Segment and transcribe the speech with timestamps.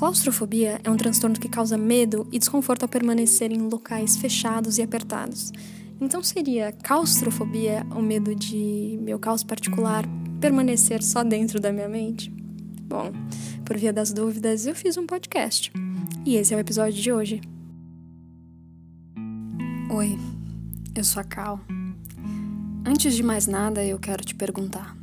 [0.00, 4.82] Claustrofobia é um transtorno que causa medo e desconforto ao permanecer em locais fechados e
[4.82, 5.52] apertados.
[6.00, 10.06] Então seria claustrofobia o medo de meu caos particular
[10.40, 12.30] permanecer só dentro da minha mente?
[12.30, 13.12] Bom,
[13.62, 15.70] por via das dúvidas, eu fiz um podcast.
[16.24, 17.42] E esse é o episódio de hoje.
[19.90, 20.18] Oi,
[20.96, 21.60] eu sou a Cal.
[22.86, 24.96] Antes de mais nada, eu quero te perguntar: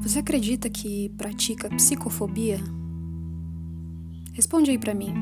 [0.00, 2.60] Você acredita que pratica psicofobia?
[4.32, 5.12] Responde aí para mim,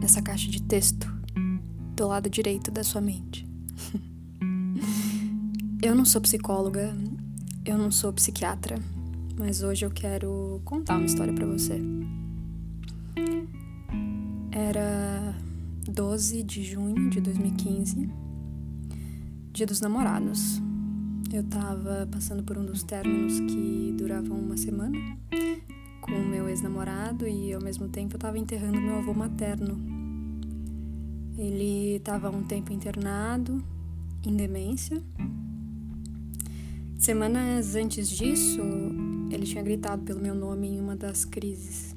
[0.00, 1.12] nessa caixa de texto,
[1.96, 3.44] do lado direito da sua mente.
[5.82, 6.96] eu não sou psicóloga,
[7.64, 8.78] eu não sou psiquiatra,
[9.36, 11.80] mas hoje eu quero contar uma história para você.
[14.52, 15.34] Era
[15.88, 18.08] 12 de junho de 2015,
[19.52, 20.62] dia dos namorados.
[21.32, 24.96] Eu tava passando por um dos términos que duravam uma semana
[26.00, 29.78] com o meu ex-namorado e ao mesmo tempo eu estava enterrando meu avô materno.
[31.36, 33.62] Ele estava um tempo internado,
[34.26, 35.02] em demência.
[36.98, 38.60] Semanas antes disso,
[39.30, 41.96] ele tinha gritado pelo meu nome em uma das crises.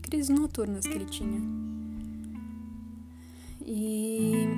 [0.00, 1.40] Crises noturnas que ele tinha.
[3.64, 4.48] E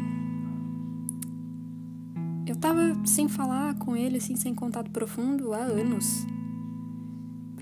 [2.47, 6.27] eu tava sem falar com ele, assim, sem contato profundo há anos.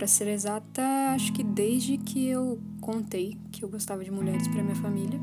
[0.02, 0.82] Para ser exata,
[1.14, 5.20] acho que desde que eu contei que eu gostava de mulheres para minha família.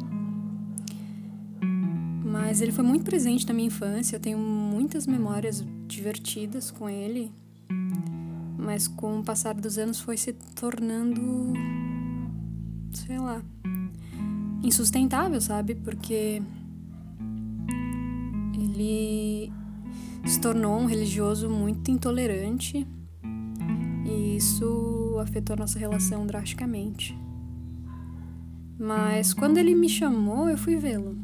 [2.23, 7.29] Mas ele foi muito presente na minha infância, eu tenho muitas memórias divertidas com ele.
[8.57, 11.51] Mas com o passar dos anos foi se tornando
[12.93, 13.43] sei lá,
[14.63, 15.75] insustentável, sabe?
[15.75, 16.41] Porque
[18.53, 19.51] ele
[20.25, 22.87] se tornou um religioso muito intolerante
[24.39, 27.15] isso afetou nossa relação drasticamente.
[28.79, 31.17] Mas quando ele me chamou, eu fui vê-lo.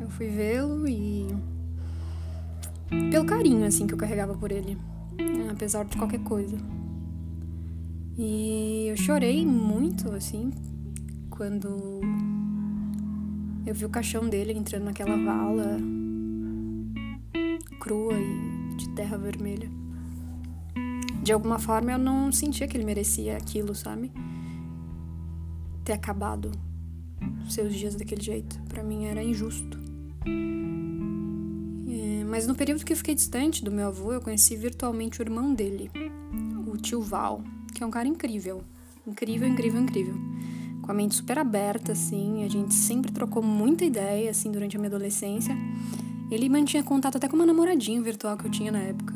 [0.00, 1.28] Eu fui vê-lo e.
[3.10, 4.76] pelo carinho, assim, que eu carregava por ele,
[5.48, 6.56] apesar de qualquer coisa.
[8.18, 10.50] E eu chorei muito, assim,
[11.30, 12.00] quando
[13.64, 15.78] eu vi o caixão dele entrando naquela vala
[17.78, 19.85] crua e de terra vermelha
[21.26, 24.12] de alguma forma eu não sentia que ele merecia aquilo, sabe?
[25.84, 26.52] Ter acabado
[27.48, 28.56] seus dias daquele jeito.
[28.68, 29.76] para mim era injusto.
[31.88, 35.24] É, mas no período que eu fiquei distante do meu avô, eu conheci virtualmente o
[35.24, 35.90] irmão dele,
[36.64, 37.42] o tio Val,
[37.74, 38.62] que é um cara incrível.
[39.04, 40.14] Incrível, incrível, incrível.
[40.80, 44.78] Com a mente super aberta, assim, a gente sempre trocou muita ideia, assim, durante a
[44.78, 45.56] minha adolescência.
[46.30, 49.15] Ele mantinha contato até com uma namoradinha virtual que eu tinha na época.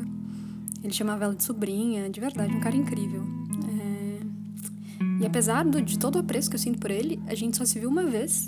[0.83, 3.23] Ele chamava ela de sobrinha, de verdade, um cara incrível.
[3.69, 4.19] É...
[5.21, 7.65] E apesar do, de todo o apreço que eu sinto por ele, a gente só
[7.65, 8.47] se viu uma vez,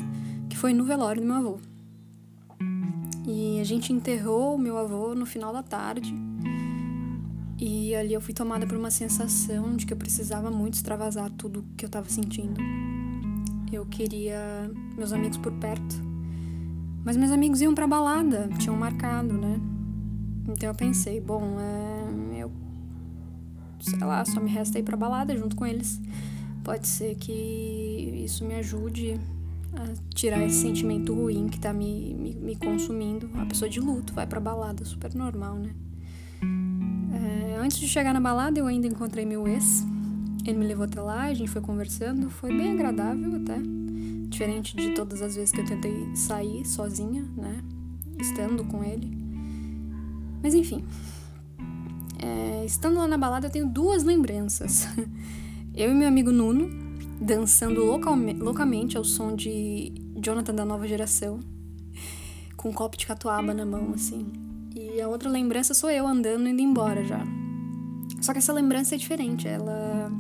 [0.50, 1.60] que foi no velório do meu avô.
[3.26, 6.14] E a gente enterrou o meu avô no final da tarde.
[7.58, 11.64] E ali eu fui tomada por uma sensação de que eu precisava muito extravasar tudo
[11.78, 12.60] que eu tava sentindo.
[13.72, 15.96] Eu queria meus amigos por perto.
[17.06, 19.60] Mas meus amigos iam pra balada, tinham marcado, né?
[20.48, 22.23] Então eu pensei, bom, é,
[23.84, 26.00] sei lá, só me resta ir pra balada junto com eles.
[26.64, 29.20] Pode ser que isso me ajude
[29.76, 33.30] a tirar esse sentimento ruim que tá me, me, me consumindo.
[33.36, 35.72] A pessoa de luto vai pra balada, super normal, né?
[37.14, 39.84] É, antes de chegar na balada, eu ainda encontrei meu ex.
[40.46, 43.60] Ele me levou até lá, a gente foi conversando, foi bem agradável até.
[44.28, 47.62] Diferente de todas as vezes que eu tentei sair sozinha, né?
[48.20, 49.12] Estando com ele.
[50.42, 50.84] Mas enfim.
[52.24, 54.88] É, estando lá na balada, eu tenho duas lembranças.
[55.76, 56.70] Eu e meu amigo Nuno
[57.20, 59.92] dançando loucamente ao som de
[60.24, 61.40] Jonathan da nova geração,
[62.56, 64.32] com um copo de catuaba na mão, assim.
[64.76, 67.26] E a outra lembrança sou eu andando indo embora já.
[68.22, 69.48] Só que essa lembrança é diferente.
[69.48, 70.12] Ela.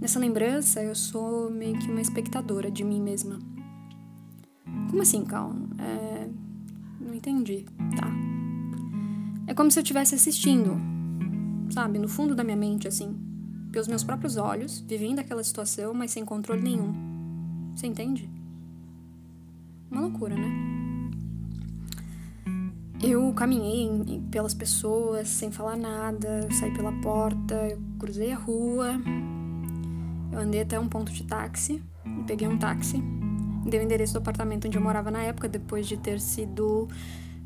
[0.00, 3.38] Nessa lembrança, eu sou meio que uma espectadora de mim mesma.
[4.90, 5.54] Como assim, Cal?
[5.78, 6.28] É...
[7.00, 7.64] Não entendi,
[7.96, 8.10] tá?
[9.46, 10.78] É como se eu estivesse assistindo,
[11.70, 13.16] sabe, no fundo da minha mente, assim,
[13.70, 16.92] pelos meus próprios olhos, vivendo aquela situação, mas sem controle nenhum.
[17.74, 18.28] Você entende?
[19.90, 20.48] Uma loucura, né?
[23.00, 29.00] Eu caminhei pelas pessoas sem falar nada, saí pela porta, cruzei a rua,
[30.32, 31.80] eu andei até um ponto de táxi,
[32.26, 33.00] peguei um táxi,
[33.66, 36.88] dei o endereço do apartamento onde eu morava na época, depois de ter sido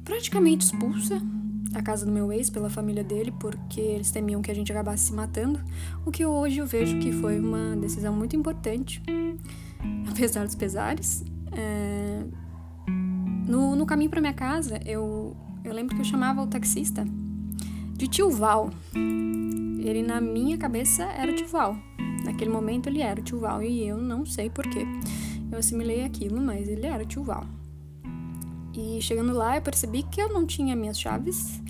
[0.04, 1.20] praticamente expulsa
[1.74, 5.06] a casa do meu ex pela família dele, porque eles temiam que a gente acabasse
[5.06, 5.60] se matando,
[6.04, 9.02] o que hoje eu vejo que foi uma decisão muito importante,
[10.10, 11.24] apesar dos pesares.
[11.52, 12.22] É...
[13.46, 17.04] No, no caminho para minha casa, eu, eu lembro que eu chamava o taxista
[17.94, 18.70] de tio Val.
[18.94, 21.76] Ele, na minha cabeça, era o tio Val.
[22.24, 24.86] Naquele momento, ele era o tio Val e eu não sei porquê.
[25.50, 27.46] Eu assimilei aquilo, mas ele era o tio Val.
[28.74, 31.60] E chegando lá, eu percebi que eu não tinha minhas chaves,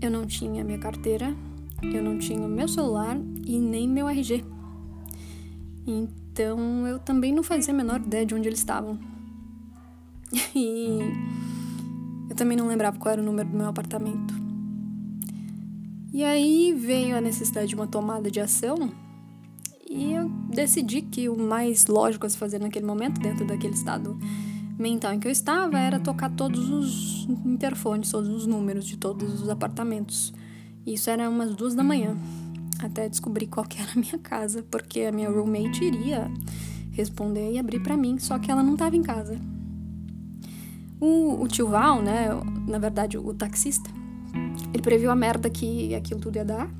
[0.00, 1.36] eu não tinha minha carteira,
[1.82, 4.44] eu não tinha meu celular e nem meu RG.
[5.86, 8.98] Então eu também não fazia a menor ideia de onde eles estavam.
[10.54, 10.98] E
[12.28, 14.32] eu também não lembrava qual era o número do meu apartamento.
[16.12, 18.92] E aí veio a necessidade de uma tomada de ação
[19.88, 24.16] e eu decidi que o mais lógico a se fazer naquele momento, dentro daquele estado
[24.80, 29.42] mental em que eu estava era tocar todos os interfones, todos os números de todos
[29.42, 30.32] os apartamentos.
[30.86, 32.16] Isso era umas duas da manhã,
[32.80, 36.30] até descobrir qual que era a minha casa, porque a minha roommate iria
[36.92, 39.38] responder e abrir para mim, só que ela não estava em casa.
[40.98, 42.28] O, o tio Val, né,
[42.66, 43.90] na verdade o taxista,
[44.72, 46.70] ele previu a merda que aquilo tudo ia dar.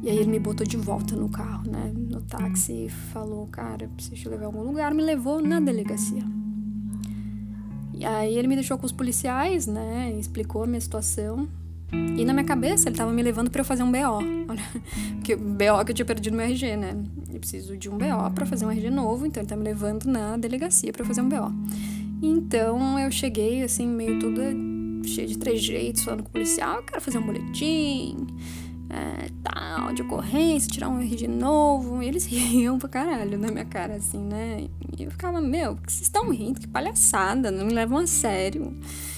[0.00, 4.14] E aí ele me botou de volta no carro, né, no táxi falou, cara, preciso
[4.14, 6.24] te levar a algum lugar, me levou na delegacia.
[7.98, 10.14] E aí ele me deixou com os policiais, né?
[10.18, 11.48] Explicou a minha situação.
[11.92, 14.22] E na minha cabeça ele tava me levando para eu fazer um BO.
[15.16, 16.96] Porque BO que eu tinha perdido meu RG, né?
[17.32, 20.04] Eu preciso de um BO para fazer um RG novo, então ele tá me levando
[20.04, 21.52] na delegacia para fazer um BO.
[22.22, 24.54] Então eu cheguei assim, meio toda
[25.04, 28.26] cheia de trejeitos, falando com o policial, eu quero fazer um boletim
[28.90, 32.02] é, tal, de ocorrência, tirar um RG novo.
[32.02, 34.66] E eles riam pra caralho na minha cara, assim, né?
[34.96, 36.60] E eu ficava, meu, que vocês estão rindo?
[36.60, 38.74] Que palhaçada, não me levam a sério.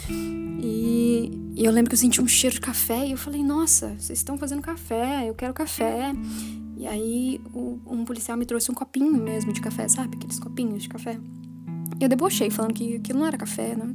[0.08, 3.88] E, e, eu lembro que eu senti um cheiro de café e eu falei, nossa,
[3.98, 6.12] vocês estão fazendo café, eu quero café.
[6.76, 10.16] E aí o, um policial me trouxe um copinho mesmo de café, sabe?
[10.16, 11.18] Aqueles copinhos de café.
[12.00, 13.94] Eu debochei, falando que aquilo não era café, né?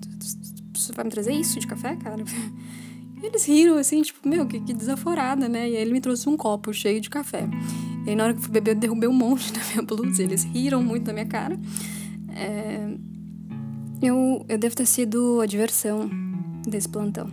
[0.73, 2.23] Você vai me trazer isso de café, cara?
[3.21, 5.69] Eles riram, assim, tipo, meu, que, que desaforada, né?
[5.69, 7.47] E aí ele me trouxe um copo cheio de café.
[8.05, 10.21] E aí na hora que eu fui beber, eu derrubei um monte na minha blusa.
[10.21, 11.59] Eles riram muito da minha cara.
[12.29, 12.87] É...
[14.01, 16.09] Eu, eu devo ter sido a diversão
[16.67, 17.27] desse plantão.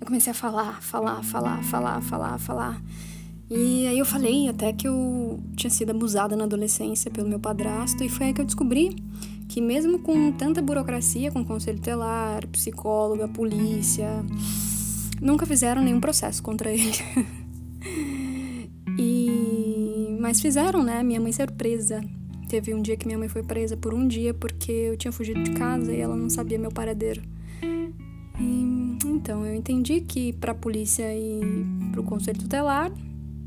[0.00, 2.82] Eu comecei a falar, falar, falar, falar, falar, falar.
[3.50, 8.02] E aí eu falei até que eu tinha sido abusada na adolescência pelo meu padrasto.
[8.02, 8.96] E foi aí que eu descobri
[9.48, 14.08] que mesmo com tanta burocracia, com conselho telar, psicóloga, polícia,
[15.20, 16.92] nunca fizeram nenhum processo contra ele.
[18.98, 21.02] e mas fizeram, né?
[21.02, 22.02] Minha mãe ser presa.
[22.48, 25.42] Teve um dia que minha mãe foi presa por um dia porque eu tinha fugido
[25.42, 27.22] de casa e ela não sabia meu paradeiro.
[28.40, 31.40] E, então, eu entendi que para a polícia e
[31.92, 32.90] para o conselho tutelar,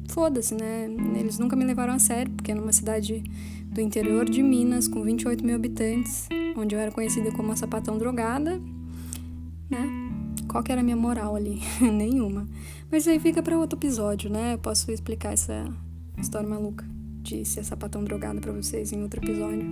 [0.08, 0.90] foda-se, né?
[1.20, 3.24] Eles nunca me levaram a sério, porque numa cidade
[3.66, 7.98] do interior de Minas, com 28 mil habitantes, onde eu era conhecida como a sapatão
[7.98, 8.60] drogada,
[9.70, 9.88] né?
[10.48, 11.62] Qual que era a minha moral ali?
[11.82, 12.48] Nenhuma.
[12.92, 14.54] Mas aí fica para outro episódio, né?
[14.54, 15.66] Eu posso explicar essa
[16.18, 16.86] história maluca
[17.22, 19.66] de ser sapatão drogada para vocês em outro episódio.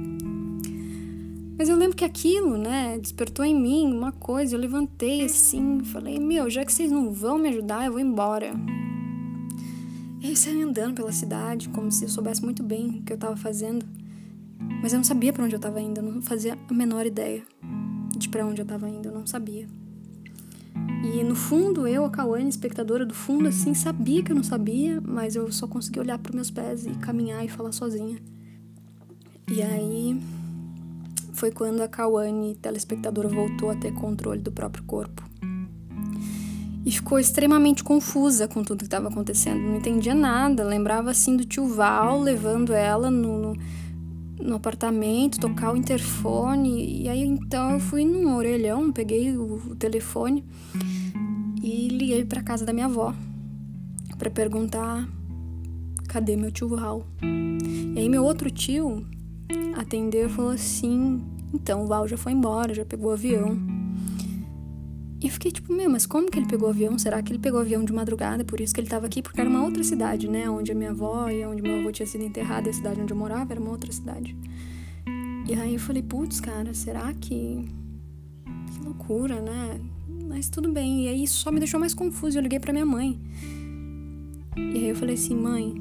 [1.57, 4.55] Mas eu lembro que aquilo, né, despertou em mim uma coisa.
[4.55, 8.51] Eu levantei assim, falei: Meu, já que vocês não vão me ajudar, eu vou embora.
[10.25, 13.15] E aí saí andando pela cidade, como se eu soubesse muito bem o que eu
[13.15, 13.85] estava fazendo.
[14.81, 17.43] Mas eu não sabia para onde eu estava indo, eu não fazia a menor ideia
[18.17, 19.67] de para onde eu estava indo, eu não sabia.
[21.03, 24.99] E no fundo, eu, a Kawane, espectadora do fundo, assim, sabia que eu não sabia,
[24.99, 28.17] mas eu só conseguia olhar para meus pés e caminhar e falar sozinha.
[29.47, 30.19] E aí
[31.33, 35.23] foi quando a Kawane, telespectadora, voltou a ter controle do próprio corpo
[36.85, 39.59] e ficou extremamente confusa com tudo que estava acontecendo.
[39.59, 40.63] Não entendia nada.
[40.63, 43.57] Lembrava assim do tio Val levando ela no, no,
[44.39, 47.01] no, apartamento, tocar o interfone.
[47.01, 50.45] E aí então eu fui num orelhão, peguei o, o telefone
[51.63, 53.15] e liguei para casa da minha avó
[54.19, 55.09] para perguntar
[56.07, 57.05] cadê meu tio Val.
[57.23, 59.05] E aí meu outro tio
[59.75, 61.19] atendeu e falou assim:
[61.51, 63.84] então o Val já foi embora, já pegou o avião.
[65.25, 66.99] E eu fiquei tipo, meu, mas como que ele pegou o avião?
[66.99, 68.45] Será que ele pegou o avião de madrugada?
[68.45, 69.23] Por isso que ele tava aqui?
[69.23, 70.47] Porque era uma outra cidade, né?
[70.47, 73.17] Onde a minha avó e onde meu avô tinha sido enterrado, a cidade onde eu
[73.17, 74.37] morava era uma outra cidade.
[75.49, 77.67] E aí eu falei, putz, cara, será que.
[78.71, 79.81] Que loucura, né?
[80.29, 81.05] Mas tudo bem.
[81.05, 82.37] E aí isso só me deixou mais confuso.
[82.37, 83.19] Eu liguei pra minha mãe.
[84.55, 85.73] E aí eu falei assim, mãe,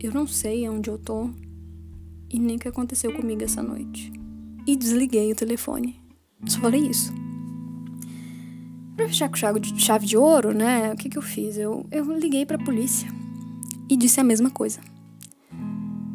[0.00, 1.28] eu não sei onde eu tô
[2.30, 4.10] e nem o que aconteceu comigo essa noite.
[4.66, 6.00] E desliguei o telefone.
[6.46, 7.12] Só falei isso.
[8.98, 9.36] Pra fechar com
[9.76, 10.92] chave de, ouro, né?
[10.92, 11.56] O que, que eu fiz?
[11.56, 13.08] Eu, eu liguei pra polícia
[13.88, 14.80] e disse a mesma coisa.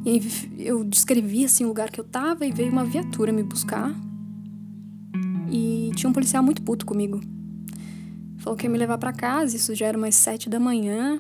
[0.06, 0.22] E aí
[0.60, 3.96] eu descrevi assim o lugar que eu tava e veio uma viatura me buscar.
[5.50, 7.22] E tinha um policial muito puto comigo.
[8.40, 11.18] Falou que ia me levar para casa, isso já era umas sete da manhã.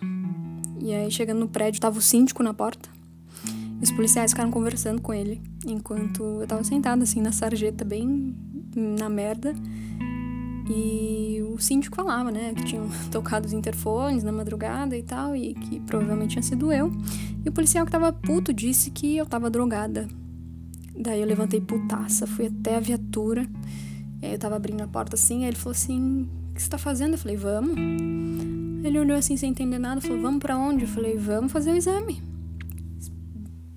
[0.82, 2.89] E aí, chegando no prédio, tava o síndico na porta.
[3.79, 8.36] E os policiais ficaram conversando com ele, enquanto eu tava sentada assim na sarjeta, bem
[8.75, 9.55] na merda.
[10.70, 15.53] E o síndico falava, né, que tinham tocado os interfones na madrugada e tal, e
[15.53, 16.91] que provavelmente tinha sido eu.
[17.46, 20.08] E o policial que tava puto disse que eu tava drogada.
[20.98, 23.48] Daí eu levantei putaça, fui até a viatura.
[24.22, 26.70] E aí eu tava abrindo a porta assim, aí ele falou assim: O que você
[26.70, 27.13] tá fazendo?
[27.13, 27.75] Eu falei: Vamos.
[28.86, 30.84] Ele olhou assim sem entender nada, falou: Vamos para onde?
[30.84, 32.22] Eu falei: Vamos fazer o exame.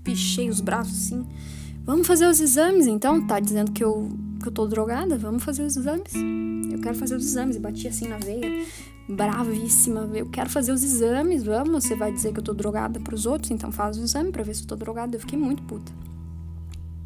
[0.05, 1.27] Pichei os braços assim.
[1.85, 3.27] Vamos fazer os exames então?
[3.27, 4.09] Tá dizendo que eu,
[4.41, 5.17] que eu tô drogada?
[5.17, 6.13] Vamos fazer os exames
[6.87, 7.57] quero fazer os exames.
[7.57, 8.65] E bati assim na veia,
[9.09, 10.09] bravíssima.
[10.15, 11.85] Eu quero fazer os exames, vamos.
[11.85, 14.55] Você vai dizer que eu tô drogada pros outros, então faz o exame pra ver
[14.55, 15.17] se eu tô drogada.
[15.17, 15.93] Eu fiquei muito puta.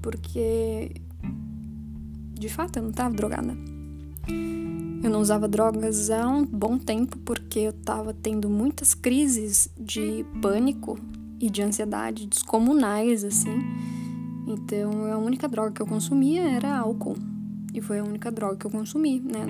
[0.03, 0.93] Porque.
[2.35, 3.57] De fato, eu não tava drogada.
[5.03, 10.27] Eu não usava drogas há um bom tempo porque eu tava tendo muitas crises de
[10.43, 10.99] pânico
[11.39, 13.63] e de ansiedade descomunais, assim.
[14.47, 17.17] Então, a única droga que eu consumia era álcool.
[17.75, 19.47] E foi a única droga que eu consumi, né?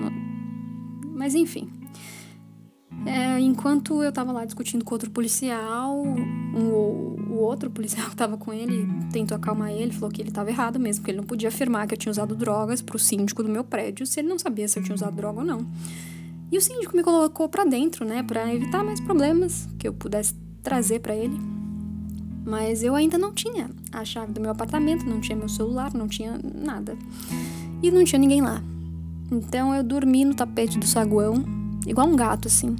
[1.13, 1.69] Mas enfim.
[3.05, 8.37] É, enquanto eu tava lá discutindo com outro policial, um, o outro policial que tava
[8.37, 11.49] com ele tentou acalmar ele, falou que ele tava errado mesmo, que ele não podia
[11.49, 14.67] afirmar que eu tinha usado drogas pro síndico do meu prédio se ele não sabia
[14.67, 15.65] se eu tinha usado droga ou não.
[16.51, 20.35] E o síndico me colocou para dentro, né, para evitar mais problemas que eu pudesse
[20.61, 21.39] trazer para ele.
[22.45, 26.07] Mas eu ainda não tinha a chave do meu apartamento, não tinha meu celular, não
[26.07, 26.97] tinha nada
[27.81, 28.61] e não tinha ninguém lá.
[29.31, 31.43] Então eu dormi no tapete do saguão,
[31.87, 32.75] igual um gato assim.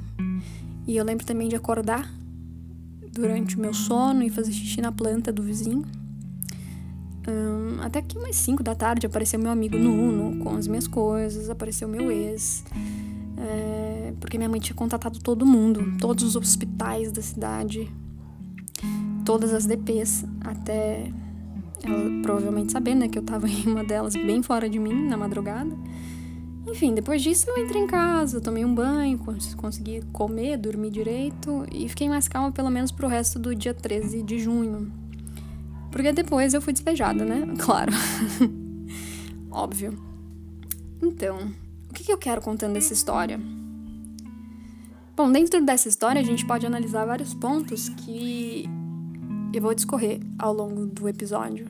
[0.86, 2.12] E eu lembro também de acordar
[3.12, 5.84] durante o meu sono e fazer xixi na planta do vizinho.
[7.82, 11.88] Até que umas 5 da tarde apareceu meu amigo Nuno com as minhas coisas, apareceu
[11.88, 12.64] meu ex.
[13.36, 17.90] É, porque minha mãe tinha contatado todo mundo, todos os hospitais da cidade,
[19.24, 21.12] todas as DPs, até
[21.86, 25.16] ela provavelmente sabendo, né, que eu tava em uma delas bem fora de mim, na
[25.16, 25.76] madrugada.
[26.66, 29.18] Enfim, depois disso eu entrei em casa, tomei um banho,
[29.56, 34.22] consegui comer, dormir direito e fiquei mais calma pelo menos pro resto do dia 13
[34.22, 34.92] de junho.
[35.90, 37.46] Porque depois eu fui despejada, né?
[37.58, 37.92] Claro.
[39.50, 39.98] Óbvio.
[41.02, 41.36] Então,
[41.90, 43.38] o que, que eu quero contando dessa história?
[45.14, 48.66] Bom, dentro dessa história a gente pode analisar vários pontos que
[49.52, 51.66] eu vou discorrer ao longo do episódio.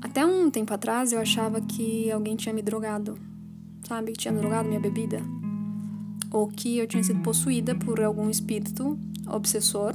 [0.00, 3.18] Até um tempo atrás eu achava que alguém tinha me drogado,
[3.86, 4.12] sabe?
[4.12, 5.20] Que tinha drogado minha bebida.
[6.30, 9.94] Ou que eu tinha sido possuída por algum espírito obsessor.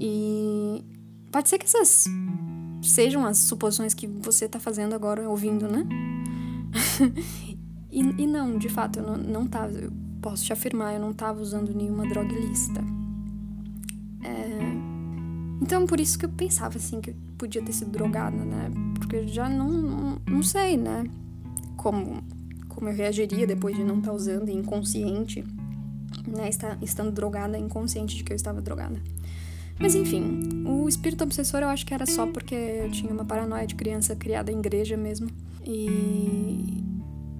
[0.00, 0.84] E
[1.30, 2.06] pode ser que essas
[2.82, 5.84] sejam as suposições que você tá fazendo agora, ouvindo, né?
[7.90, 9.72] e, e, não, de fato, eu não, não tava.
[9.72, 9.92] Eu
[10.22, 12.93] posso te afirmar, eu não tava usando nenhuma droga ilícita.
[15.64, 18.70] Então, por isso que eu pensava, assim, que eu podia ter sido drogada, né?
[18.98, 21.06] Porque eu já não, não, não sei, né?
[21.74, 22.22] Como,
[22.68, 25.42] como eu reagiria depois de não estar tá usando inconsciente,
[26.28, 26.50] né?
[26.50, 29.00] Estar, estando drogada, inconsciente de que eu estava drogada.
[29.78, 33.66] Mas enfim, o espírito obsessor eu acho que era só porque eu tinha uma paranoia
[33.66, 35.30] de criança criada em igreja mesmo.
[35.64, 36.84] E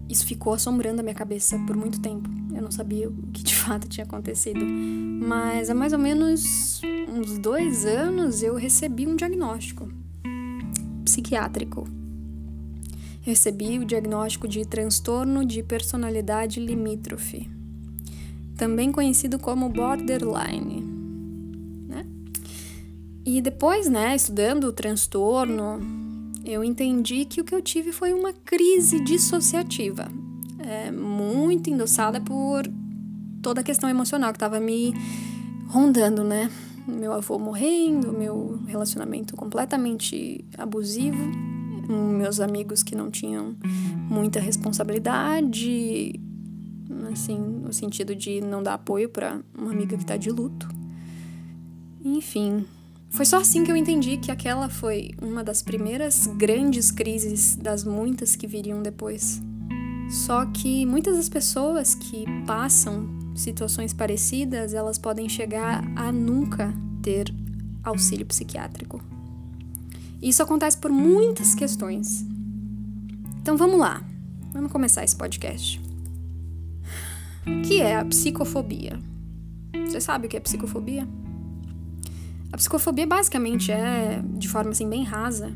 [0.08, 2.28] isso ficou assombrando a minha cabeça por muito tempo.
[2.54, 4.64] Eu não sabia o que de fato tinha acontecido.
[4.64, 9.88] Mas há mais ou menos uns dois anos eu recebi um diagnóstico
[11.04, 11.86] psiquiátrico.
[13.26, 17.48] Eu recebi o diagnóstico de transtorno de personalidade limítrofe,
[18.56, 20.82] também conhecido como borderline.
[21.88, 22.06] Né?
[23.24, 26.03] E depois, né, estudando o transtorno,
[26.44, 30.10] eu entendi que o que eu tive foi uma crise dissociativa,
[30.58, 32.62] é, muito endossada por
[33.42, 34.92] toda a questão emocional que estava me
[35.68, 36.50] rondando, né?
[36.86, 41.18] Meu avô morrendo, meu relacionamento completamente abusivo,
[41.88, 43.56] meus amigos que não tinham
[44.08, 46.20] muita responsabilidade,
[47.12, 50.68] assim, no sentido de não dar apoio para uma amiga que está de luto.
[52.04, 52.66] Enfim,
[53.14, 57.84] foi só assim que eu entendi que aquela foi uma das primeiras grandes crises das
[57.84, 59.40] muitas que viriam depois.
[60.10, 67.32] Só que muitas das pessoas que passam situações parecidas, elas podem chegar a nunca ter
[67.84, 69.00] auxílio psiquiátrico.
[70.20, 72.26] Isso acontece por muitas questões.
[73.40, 74.02] Então vamos lá.
[74.52, 75.80] Vamos começar esse podcast.
[77.46, 78.98] O que é a psicofobia?
[79.86, 81.06] Você sabe o que é psicofobia?
[82.54, 85.52] A psicofobia basicamente é, de forma assim bem rasa,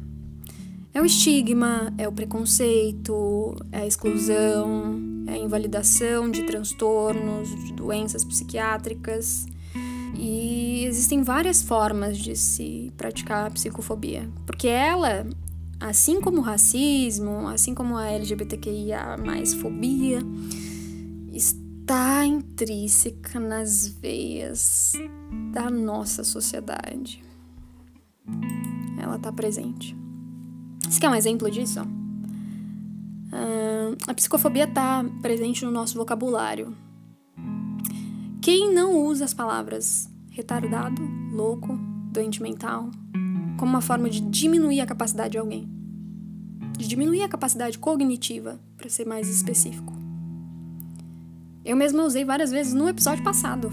[0.93, 7.73] é o estigma, é o preconceito, é a exclusão, é a invalidação de transtornos, de
[7.73, 9.47] doenças psiquiátricas.
[10.19, 15.25] E existem várias formas de se praticar a psicofobia, porque ela,
[15.79, 20.19] assim como o racismo, assim como a LGBTQIA mais fobia,
[21.33, 21.68] está
[22.25, 24.93] intrínseca nas veias
[25.53, 27.23] da nossa sociedade.
[29.01, 29.97] Ela está presente.
[30.89, 31.81] Você quer um exemplo disso?
[31.83, 36.77] Uh, a psicofobia está presente no nosso vocabulário.
[38.41, 41.03] Quem não usa as palavras retardado,
[41.33, 41.77] louco,
[42.13, 42.91] doente mental
[43.59, 45.69] como uma forma de diminuir a capacidade de alguém?
[46.79, 49.98] De diminuir a capacidade cognitiva, para ser mais específico.
[51.69, 53.71] Eu mesma usei várias vezes no episódio passado.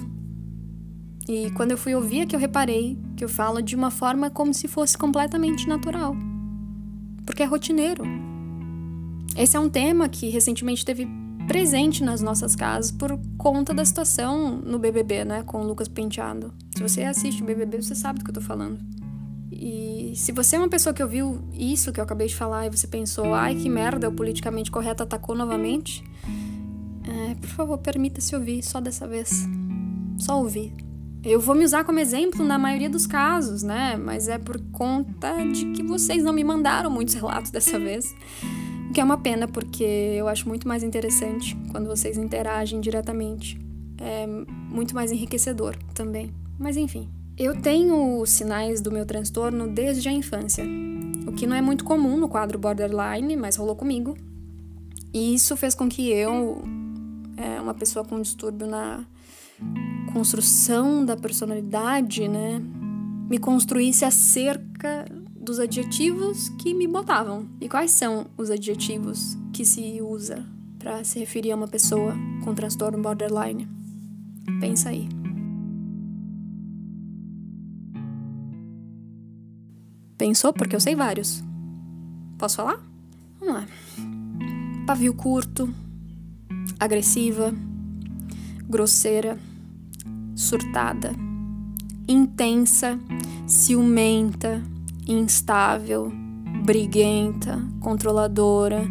[1.28, 4.30] E quando eu fui ouvir é que eu reparei que eu falo de uma forma
[4.30, 6.16] como se fosse completamente natural
[7.25, 8.04] porque é rotineiro.
[9.36, 11.08] Esse é um tema que recentemente teve
[11.48, 16.54] presente nas nossas casas por conta da situação no BBB, né, com o Lucas Penteado.
[16.75, 18.80] Se você assiste o BBB, você sabe do que eu tô falando.
[19.52, 22.70] E se você é uma pessoa que ouviu isso que eu acabei de falar e
[22.70, 26.04] você pensou, ai que merda, o politicamente correto atacou novamente,
[27.07, 29.47] é, por favor, permita-se ouvir só dessa vez.
[30.17, 30.74] Só ouvir.
[31.24, 33.97] Eu vou me usar como exemplo na maioria dos casos, né?
[33.97, 38.15] Mas é por conta de que vocês não me mandaram muitos relatos dessa vez.
[38.89, 43.59] O que é uma pena, porque eu acho muito mais interessante quando vocês interagem diretamente.
[43.97, 46.31] É muito mais enriquecedor também.
[46.59, 47.09] Mas enfim.
[47.38, 50.63] Eu tenho sinais do meu transtorno desde a infância,
[51.27, 54.15] o que não é muito comum no quadro borderline, mas rolou comigo.
[55.13, 56.63] E isso fez com que eu,
[57.38, 59.06] é, uma pessoa com distúrbio na
[60.13, 62.62] construção da personalidade, né,
[63.29, 65.05] me construísse acerca
[65.36, 67.48] dos adjetivos que me botavam.
[67.59, 70.46] E quais são os adjetivos que se usa
[70.79, 73.68] para se referir a uma pessoa com transtorno borderline?
[74.59, 75.07] Pensa aí.
[80.18, 80.53] Pensou?
[80.53, 81.44] Porque eu sei vários.
[82.38, 82.81] Posso falar?
[83.40, 83.68] Vamos lá.
[84.88, 85.74] Pavio curto,
[86.79, 87.53] agressiva,
[88.68, 89.38] grosseira,
[90.35, 91.14] surtada,
[92.07, 93.00] intensa,
[93.48, 94.61] ciumenta,
[95.07, 96.11] instável,
[96.64, 98.85] briguenta, controladora,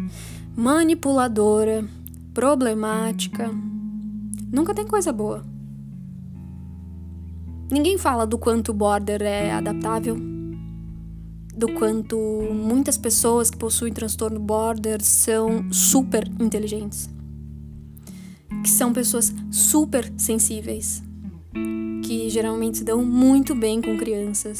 [0.55, 1.85] manipuladora,
[2.33, 3.51] problemática.
[4.51, 5.43] Nunca tem coisa boa.
[7.71, 10.15] Ninguém fala do quanto o border é adaptável,
[11.55, 12.17] do quanto
[12.53, 17.14] muitas pessoas que possuem transtorno border são super inteligentes
[18.63, 21.03] que são pessoas super sensíveis,
[22.03, 24.59] que geralmente se dão muito bem com crianças,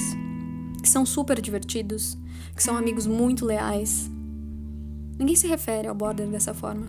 [0.81, 2.17] que são super divertidos,
[2.55, 4.09] que são amigos muito leais.
[5.17, 6.87] Ninguém se refere ao border dessa forma.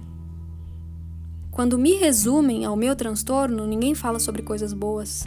[1.51, 5.25] Quando me resumem ao meu transtorno, ninguém fala sobre coisas boas.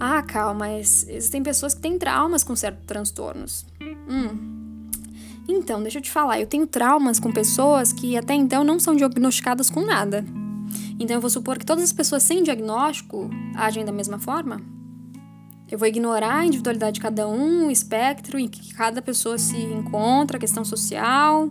[0.00, 3.64] Ah, calma, existem pessoas que têm traumas com certos transtornos.
[4.08, 4.51] Hum,
[5.48, 8.94] então, deixa eu te falar, eu tenho traumas com pessoas que até então não são
[8.94, 10.24] diagnosticadas com nada.
[10.98, 14.60] Então, eu vou supor que todas as pessoas sem diagnóstico agem da mesma forma?
[15.70, 19.56] Eu vou ignorar a individualidade de cada um, o espectro em que cada pessoa se
[19.56, 21.50] encontra, a questão social.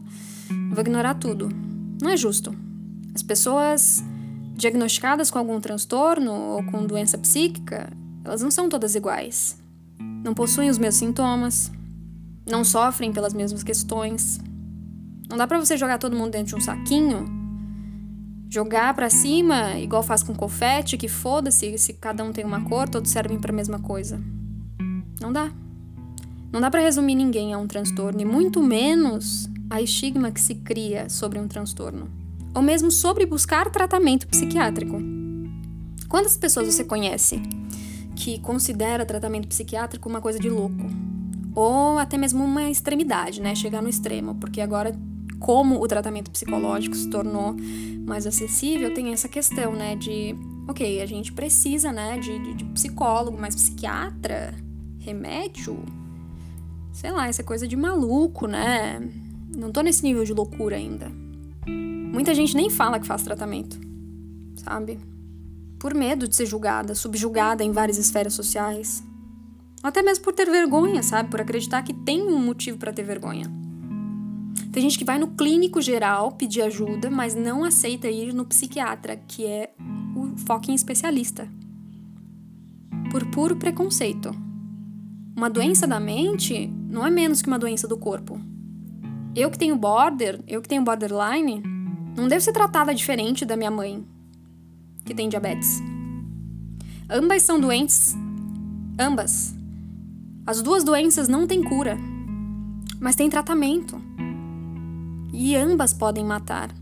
[0.50, 1.50] Eu vou ignorar tudo.
[2.02, 2.56] Não é justo.
[3.16, 4.04] As pessoas
[4.54, 7.92] diagnosticadas com algum transtorno ou com doença psíquica,
[8.24, 9.60] elas não são todas iguais.
[10.24, 11.72] Não possuem os mesmos sintomas,
[12.46, 14.40] não sofrem pelas mesmas questões.
[15.30, 17.26] Não dá para você jogar todo mundo dentro de um saquinho,
[18.50, 22.90] jogar para cima igual faz com confete, que foda-se se cada um tem uma cor,
[22.90, 24.22] todos servem para a mesma coisa.
[25.22, 25.52] Não dá.
[26.52, 30.56] Não dá para resumir ninguém a um transtorno e muito menos a estigma que se
[30.56, 32.12] cria sobre um transtorno,
[32.54, 34.98] ou mesmo sobre buscar tratamento psiquiátrico.
[36.10, 37.42] Quantas pessoas você conhece
[38.18, 41.11] que considera tratamento psiquiátrico uma coisa de louco?
[41.56, 43.56] Ou até mesmo uma extremidade, né?
[43.56, 44.98] Chegar no extremo, porque agora
[45.42, 47.56] como o tratamento psicológico se tornou
[48.06, 50.36] mais acessível, tem essa questão, né, de,
[50.68, 54.54] ok, a gente precisa, né, de, de, de psicólogo, mas psiquiatra,
[55.00, 55.84] remédio,
[56.94, 59.02] sei lá, essa coisa de maluco, né?
[59.56, 61.12] Não tô nesse nível de loucura ainda.
[61.68, 63.80] Muita gente nem fala que faz tratamento,
[64.56, 65.00] sabe?
[65.80, 69.04] Por medo de ser julgada, subjugada em várias esferas sociais.
[69.84, 71.30] Até mesmo por ter vergonha, sabe?
[71.30, 73.52] Por acreditar que tem um motivo para ter vergonha.
[74.72, 79.18] Tem gente que vai no clínico geral pedir ajuda, mas não aceita ir no psiquiatra,
[79.18, 79.74] que é
[80.16, 81.50] o foco em especialista.
[83.12, 84.32] Por puro preconceito.
[85.36, 88.40] Uma doença da mente não é menos que uma doença do corpo.
[89.36, 91.64] Eu que tenho border, eu que tenho borderline,
[92.16, 94.06] não devo ser tratada diferente da minha mãe,
[95.06, 95.82] que tem diabetes.
[97.10, 98.16] Ambas são doentes.
[99.00, 99.61] Ambas.
[100.46, 101.98] As duas doenças não têm cura,
[103.00, 104.02] mas têm tratamento.
[105.32, 106.74] E ambas podem matar.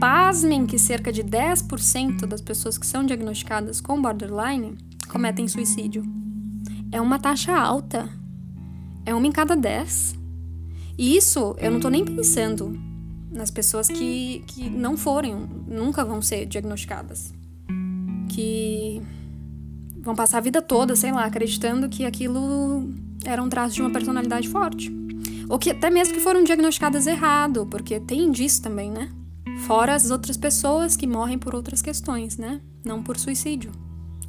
[0.00, 4.76] Pasmem que cerca de 10% das pessoas que são diagnosticadas com borderline
[5.08, 6.02] cometem suicídio.
[6.90, 8.08] É uma taxa alta.
[9.06, 10.14] É uma em cada 10.
[10.96, 12.78] E isso eu não tô nem pensando
[13.30, 15.34] nas pessoas que, que não forem,
[15.66, 17.34] nunca vão ser diagnosticadas.
[18.28, 19.02] Que
[20.04, 22.88] vão passar a vida toda, sei lá, acreditando que aquilo
[23.24, 24.92] era um traço de uma personalidade forte.
[25.48, 29.10] Ou que até mesmo que foram diagnosticadas errado, porque tem disso também, né?
[29.66, 32.60] Fora as outras pessoas que morrem por outras questões, né?
[32.84, 33.72] Não por suicídio,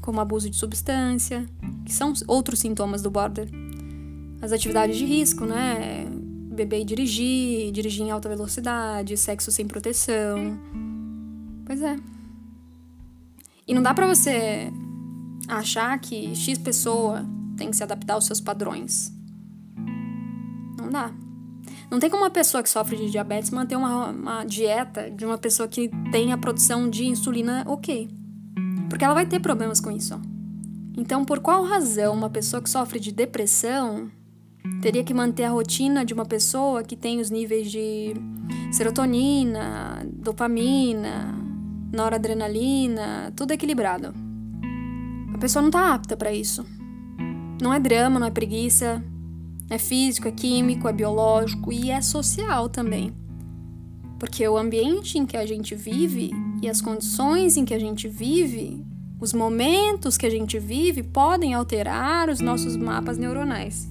[0.02, 1.46] como abuso de substância,
[1.86, 3.50] que são outros sintomas do border.
[4.42, 6.08] As atividades de risco, né?
[6.56, 10.58] beber e dirigir, dirigir em alta velocidade, sexo sem proteção.
[11.66, 11.98] Pois é.
[13.68, 14.72] E não dá para você
[15.48, 17.26] achar que X pessoa
[17.58, 19.12] tem que se adaptar aos seus padrões.
[20.78, 21.12] Não dá.
[21.90, 25.38] Não tem como uma pessoa que sofre de diabetes manter uma, uma dieta de uma
[25.38, 28.10] pessoa que tem a produção de insulina ok.
[28.90, 30.20] Porque ela vai ter problemas com isso.
[30.98, 34.10] Então, por qual razão uma pessoa que sofre de depressão
[34.82, 38.14] Teria que manter a rotina de uma pessoa que tem os níveis de
[38.72, 41.36] serotonina, dopamina,
[41.94, 44.14] noradrenalina, tudo equilibrado.
[45.36, 46.66] A pessoa não está apta para isso.
[47.62, 49.04] Não é drama, não é preguiça,
[49.70, 53.14] é físico, é químico, é biológico e é social também.
[54.18, 58.08] Porque o ambiente em que a gente vive e as condições em que a gente
[58.08, 58.82] vive,
[59.20, 63.90] os momentos que a gente vive podem alterar os nossos mapas neuronais.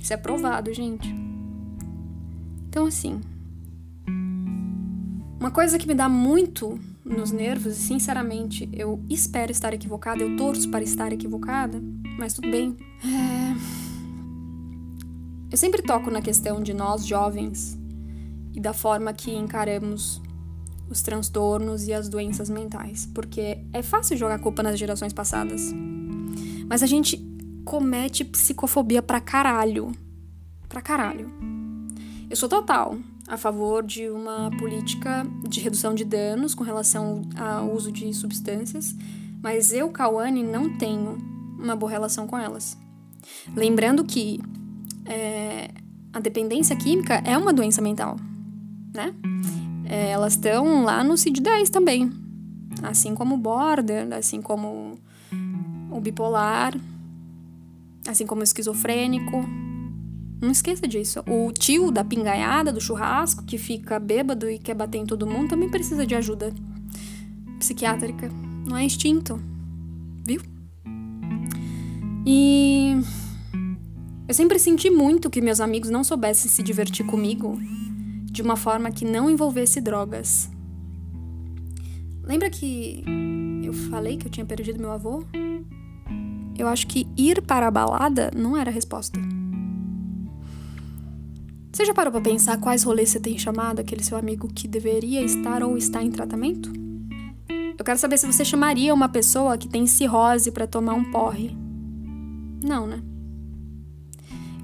[0.00, 1.14] Isso é provado, gente.
[2.70, 3.20] Então, assim.
[5.38, 10.36] Uma coisa que me dá muito nos nervos, e sinceramente eu espero estar equivocada, eu
[10.36, 11.80] torço para estar equivocada,
[12.18, 12.76] mas tudo bem.
[13.04, 13.56] É...
[15.50, 17.78] Eu sempre toco na questão de nós jovens
[18.52, 20.20] e da forma que encaramos
[20.90, 25.72] os transtornos e as doenças mentais, porque é fácil jogar culpa nas gerações passadas.
[26.68, 27.24] Mas a gente
[27.64, 29.92] comete psicofobia pra caralho.
[30.68, 31.30] Pra caralho.
[32.28, 37.72] Eu sou total a favor de uma política de redução de danos com relação ao
[37.72, 38.94] uso de substâncias,
[39.42, 41.18] mas eu, Kawane, não tenho
[41.58, 42.76] uma boa relação com elas.
[43.54, 44.40] Lembrando que
[45.04, 45.70] é,
[46.12, 48.16] a dependência química é uma doença mental,
[48.94, 49.14] né?
[49.84, 52.10] É, elas estão lá no CID-10 também,
[52.82, 54.98] assim como o border, assim como
[55.90, 56.74] o bipolar,
[58.06, 59.44] assim como o esquizofrênico.
[60.40, 61.22] Não esqueça disso.
[61.28, 65.48] O tio da pingaiada, do churrasco, que fica bêbado e quer bater em todo mundo,
[65.48, 66.52] também precisa de ajuda
[67.58, 68.30] psiquiátrica.
[68.66, 69.40] Não é instinto.
[70.24, 70.40] Viu?
[72.26, 72.96] E.
[74.28, 77.56] Eu sempre senti muito que meus amigos não soubessem se divertir comigo
[78.24, 80.50] de uma forma que não envolvesse drogas.
[82.24, 83.04] Lembra que
[83.62, 85.24] eu falei que eu tinha perdido meu avô?
[86.58, 89.20] eu acho que ir para a balada não era a resposta.
[91.76, 95.20] Você já parou para pensar quais rolês você tem chamado aquele seu amigo que deveria
[95.20, 96.72] estar ou está em tratamento?
[97.78, 101.54] Eu quero saber se você chamaria uma pessoa que tem cirrose para tomar um porre.
[102.64, 103.02] Não, né?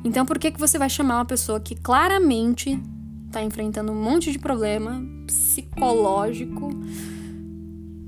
[0.02, 2.80] Então por que, que você vai chamar uma pessoa que claramente
[3.26, 6.70] está enfrentando um monte de problema psicológico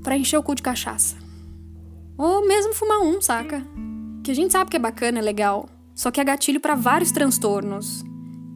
[0.01, 1.15] para encher o cu de cachaça?
[2.17, 3.61] Ou mesmo fumar um, saca?
[4.23, 7.11] Que a gente sabe que é bacana, é legal, só que é gatilho para vários
[7.11, 8.03] transtornos.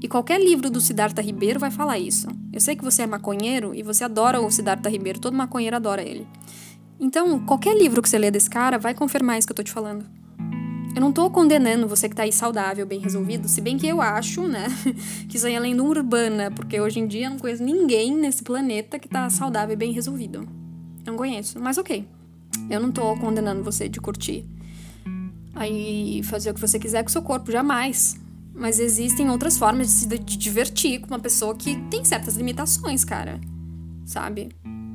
[0.01, 2.27] E qualquer livro do Siddhartha Ribeiro vai falar isso.
[2.53, 6.01] Eu sei que você é maconheiro e você adora o Siddhartha Ribeiro, todo maconheiro adora
[6.01, 6.25] ele.
[6.99, 9.71] Então, qualquer livro que você lê desse cara vai confirmar isso que eu tô te
[9.71, 10.05] falando.
[10.95, 14.01] Eu não tô condenando você que tá aí saudável, bem resolvido, se bem que eu
[14.01, 14.67] acho, né,
[15.29, 18.43] que isso aí é lenda urbana, porque hoje em dia eu não conheço ninguém nesse
[18.43, 20.39] planeta que tá saudável e bem resolvido.
[21.05, 22.07] Eu não conheço, mas ok.
[22.69, 24.45] Eu não tô condenando você de curtir.
[25.53, 28.19] Aí fazer o que você quiser com o seu corpo, jamais.
[28.53, 30.07] Mas existem outras formas de se
[30.37, 33.39] divertir com uma pessoa que tem certas limitações, cara.
[34.05, 34.49] Sabe?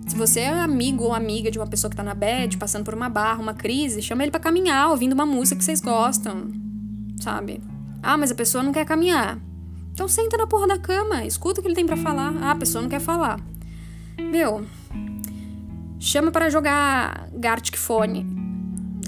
[0.07, 2.95] Se você é amigo ou amiga de uma pessoa que tá na bed, passando por
[2.95, 6.49] uma barra, uma crise, chama ele para caminhar, ouvindo uma música que vocês gostam.
[7.21, 7.63] Sabe?
[8.03, 9.41] Ah, mas a pessoa não quer caminhar.
[9.93, 12.35] Então senta na porra da cama, escuta o que ele tem para falar.
[12.43, 13.41] Ah, a pessoa não quer falar.
[14.19, 14.67] Meu,
[15.99, 18.27] chama para jogar Gartic Phone.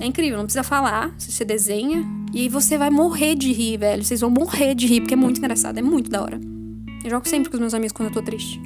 [0.01, 2.05] É incrível, não precisa falar, você desenha
[2.37, 4.05] e você vai morrer de rir, velho.
[4.05, 6.39] Vocês vão morrer de rir, porque é muito engraçado, é muito da hora.
[7.03, 8.61] Eu jogo sempre com os meus amigos quando eu tô triste.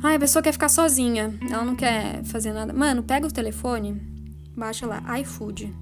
[0.00, 2.72] Ah, a pessoa quer ficar sozinha, ela não quer fazer nada.
[2.72, 4.00] Mano, pega o telefone,
[4.56, 5.74] baixa lá, iFood.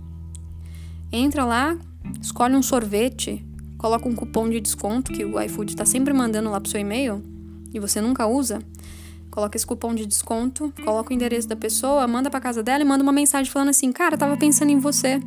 [1.13, 1.77] Entra lá,
[2.19, 3.45] escolhe um sorvete,
[3.77, 7.23] coloca um cupom de desconto que o iFood tá sempre mandando lá pro seu e-mail
[7.75, 8.59] e você nunca usa.
[9.31, 12.87] Coloca esse cupom de desconto, coloca o endereço da pessoa, manda pra casa dela e
[12.87, 15.21] manda uma mensagem falando assim: Cara, tava pensando em você.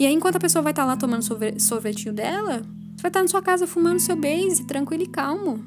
[0.00, 1.22] E aí, enquanto a pessoa vai estar tá lá tomando
[1.60, 2.62] sorvetinho dela,
[2.96, 5.62] você vai estar tá na sua casa fumando seu base, tranquilo e calmo.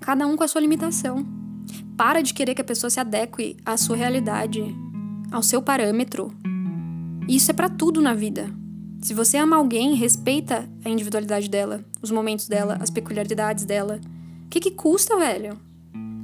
[0.00, 1.22] Cada um com a sua limitação.
[1.94, 4.64] Para de querer que a pessoa se adeque à sua realidade,
[5.30, 6.32] ao seu parâmetro.
[7.28, 8.50] Isso é para tudo na vida.
[9.02, 14.00] Se você ama alguém, respeita a individualidade dela, os momentos dela, as peculiaridades dela.
[14.46, 15.58] O que, que custa, velho?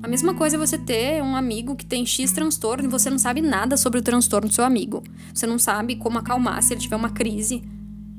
[0.03, 3.19] A mesma coisa é você ter um amigo que tem X transtorno e você não
[3.19, 5.03] sabe nada sobre o transtorno do seu amigo.
[5.35, 7.63] Você não sabe como acalmar se ele tiver uma crise.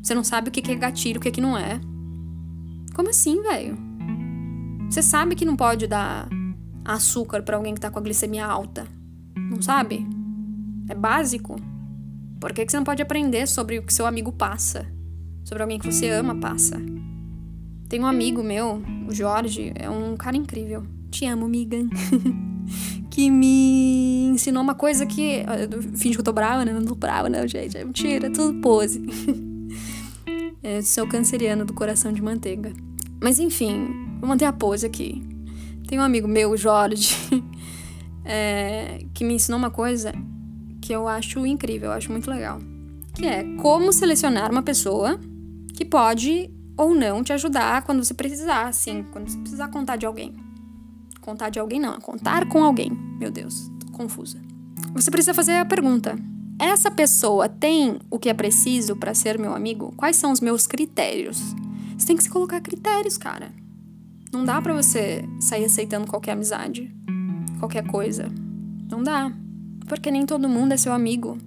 [0.01, 1.81] Você não sabe o que é gatilho, o que não é.
[2.93, 3.77] Como assim, velho?
[4.89, 6.29] Você sabe que não pode dar
[6.85, 8.85] açúcar para alguém que tá com a glicemia alta.
[9.35, 10.05] Não sabe?
[10.87, 11.55] É básico.
[12.39, 14.85] Por que, que você não pode aprender sobre o que seu amigo passa?
[15.43, 16.79] Sobre alguém que você ama passa?
[17.89, 20.85] Tem um amigo meu, o Jorge, é um cara incrível.
[21.11, 21.89] Te amo, Migan.
[23.11, 25.43] que me ensinou uma coisa que.
[25.97, 26.71] Finge que eu tô brava, né?
[26.71, 27.77] Não tô brava, não, gente.
[27.77, 29.05] É mentira, é tudo pose.
[30.63, 32.71] é, sou canceriano do coração de manteiga.
[33.21, 33.87] Mas enfim,
[34.19, 35.21] vou manter a pose aqui.
[35.87, 37.15] Tem um amigo meu, Jorge,
[38.23, 40.13] é, que me ensinou uma coisa
[40.81, 42.59] que eu acho incrível, eu acho muito legal.
[43.13, 45.19] Que é como selecionar uma pessoa
[45.75, 50.05] que pode ou não te ajudar quando você precisar, assim, quando você precisar contar de
[50.05, 50.33] alguém.
[51.21, 52.91] Contar de alguém não, é contar com alguém.
[53.19, 54.41] Meu Deus, tô confusa.
[54.93, 56.17] Você precisa fazer a pergunta:
[56.59, 59.93] essa pessoa tem o que é preciso para ser meu amigo?
[59.95, 61.39] Quais são os meus critérios?
[61.97, 63.51] Você tem que se colocar critérios, cara.
[64.33, 66.91] Não dá para você sair aceitando qualquer amizade,
[67.59, 68.31] qualquer coisa.
[68.89, 69.31] Não dá.
[69.87, 71.37] Porque nem todo mundo é seu amigo.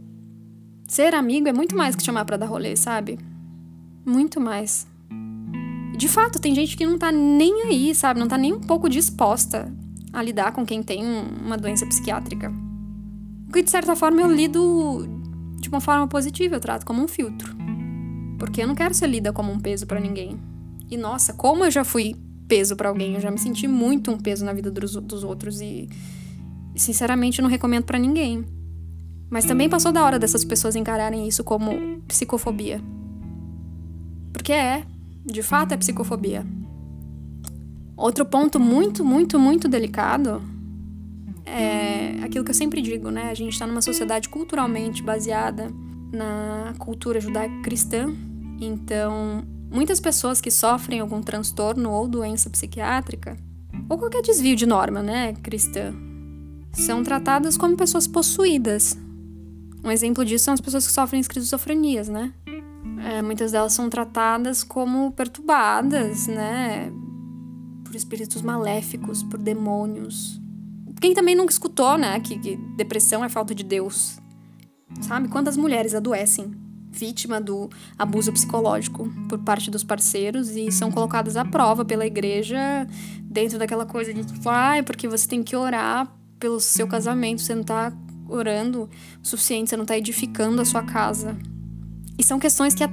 [0.87, 3.19] Ser amigo é muito mais que chamar para dar rolê, sabe?
[4.05, 4.87] Muito mais.
[5.97, 8.19] De fato, tem gente que não tá nem aí, sabe?
[8.19, 9.73] Não tá nem um pouco disposta
[10.13, 12.53] a lidar com quem tem uma doença psiquiátrica.
[13.49, 15.07] O que, de certa forma, eu lido
[15.61, 17.55] de uma forma positiva, eu trato como um filtro.
[18.39, 20.39] Porque eu não quero ser lida como um peso para ninguém.
[20.91, 22.15] E nossa, como eu já fui
[22.47, 25.61] peso para alguém, eu já me senti muito um peso na vida dos, dos outros
[25.61, 25.89] e,
[26.77, 28.45] sinceramente, não recomendo para ninguém.
[29.31, 32.81] Mas também passou da hora dessas pessoas encararem isso como psicofobia.
[34.33, 34.85] Porque é,
[35.25, 36.47] de fato é psicofobia.
[37.97, 40.43] Outro ponto muito, muito, muito delicado
[41.47, 43.31] é aquilo que eu sempre digo, né?
[43.31, 45.71] A gente está numa sociedade culturalmente baseada
[46.13, 48.13] na cultura judaico-cristã,
[48.61, 53.37] então muitas pessoas que sofrem algum transtorno ou doença psiquiátrica,
[53.89, 55.93] ou qualquer desvio de norma, né, cristã,
[56.73, 58.97] são tratadas como pessoas possuídas.
[59.83, 62.33] Um exemplo disso são as pessoas que sofrem esquizofrenias, né?
[63.05, 66.93] É, muitas delas são tratadas como perturbadas, né?
[67.85, 70.41] Por espíritos maléficos, por demônios.
[71.01, 72.19] Quem também nunca escutou, né?
[72.21, 74.19] Que, que depressão é falta de Deus.
[75.01, 75.29] Sabe?
[75.29, 76.53] Quantas mulheres adoecem
[76.91, 77.69] vítima do
[77.99, 82.87] abuso psicológico por parte dos parceiros e são colocadas à prova pela igreja
[83.23, 87.55] dentro daquela coisa de tipo, ah, porque você tem que orar pelo seu casamento, você
[87.55, 87.93] não tá
[88.29, 88.89] orando
[89.23, 91.37] o suficiente, você não tá edificando a sua casa.
[92.19, 92.85] E são questões que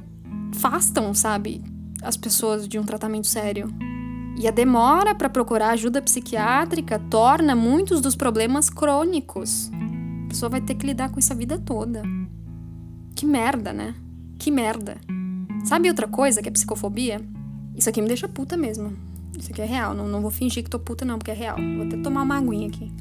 [0.55, 1.63] afastam, sabe,
[2.01, 3.73] as pessoas de um tratamento sério.
[4.37, 9.69] E a demora para procurar ajuda psiquiátrica torna muitos dos problemas crônicos.
[10.25, 12.01] A pessoa vai ter que lidar com isso a vida toda.
[13.15, 13.93] Que merda, né?
[14.39, 14.97] Que merda.
[15.65, 17.21] Sabe outra coisa que é psicofobia?
[17.75, 18.97] Isso aqui me deixa puta mesmo.
[19.37, 19.93] Isso aqui é real.
[19.93, 21.57] Não, não vou fingir que tô puta, não, porque é real.
[21.57, 22.91] Vou até tomar uma aguinha aqui.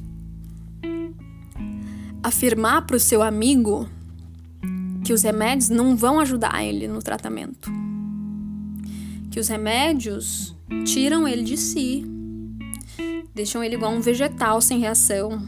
[2.22, 3.88] Afirmar pro seu amigo
[5.04, 7.70] que os remédios não vão ajudar ele no tratamento.
[9.30, 12.04] Que os remédios tiram ele de si,
[13.34, 15.42] deixam ele igual um vegetal sem reação.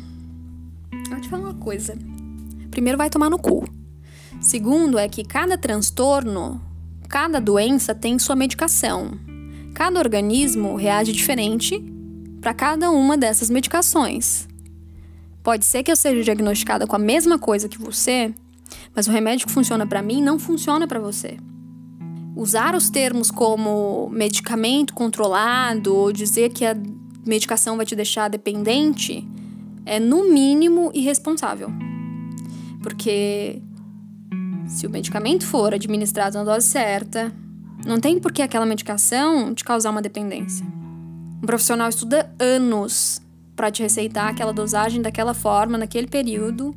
[0.93, 1.97] Eu vou te falar uma coisa.
[2.71, 3.69] Primeiro vai tomar no cu.
[4.41, 6.61] Segundo é que cada transtorno,
[7.09, 9.19] cada doença tem sua medicação.
[9.75, 11.83] Cada organismo reage diferente
[12.41, 14.49] para cada uma dessas medicações.
[15.43, 18.35] Pode ser que eu seja diagnosticada com a mesma coisa que você,
[18.95, 21.37] mas o remédio que funciona para mim não funciona para você.
[22.35, 26.75] usar os termos como medicamento controlado ou dizer que a
[27.27, 29.27] medicação vai te deixar dependente
[29.85, 31.71] é, no mínimo, irresponsável.
[32.83, 33.61] Porque
[34.67, 37.33] se o medicamento for administrado na dose certa,
[37.85, 40.65] não tem por que aquela medicação te causar uma dependência.
[41.43, 43.21] Um profissional estuda anos
[43.55, 46.75] para te receitar aquela dosagem daquela forma, naquele período,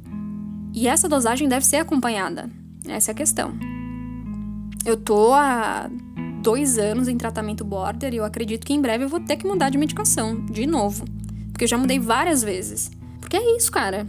[0.76, 2.50] e essa dosagem deve ser acompanhada.
[2.86, 3.54] Essa é a questão.
[4.86, 5.90] Eu tô há
[6.44, 9.48] dois anos em tratamento border e eu acredito que em breve eu vou ter que
[9.48, 11.06] mudar de medicação, de novo.
[11.52, 12.92] Porque eu já mudei várias vezes.
[13.22, 14.06] Porque é isso, cara.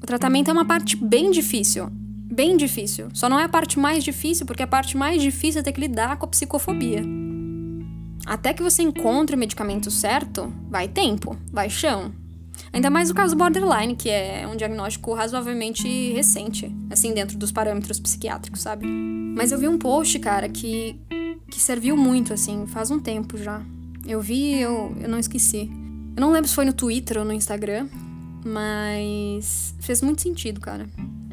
[0.00, 1.88] O tratamento é uma parte bem difícil.
[1.90, 3.08] Bem difícil.
[3.12, 5.80] Só não é a parte mais difícil, porque a parte mais difícil é ter que
[5.80, 7.02] lidar com a psicofobia.
[8.24, 12.12] Até que você encontre o medicamento certo, vai tempo, vai chão.
[12.72, 17.98] Ainda mais o caso borderline, que é um diagnóstico razoavelmente recente, assim, dentro dos parâmetros
[17.98, 18.86] psiquiátricos, sabe?
[18.86, 20.98] Mas eu vi um post, cara, que,
[21.50, 23.62] que serviu muito, assim, faz um tempo já.
[24.06, 25.70] Eu vi, eu, eu não esqueci.
[26.16, 27.88] Eu não lembro se foi no Twitter ou no Instagram,
[28.44, 30.86] mas fez muito sentido, cara.